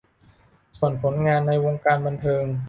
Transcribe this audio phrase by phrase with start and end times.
[0.77, 2.43] ส่วนผลงานในวงการบันเทิง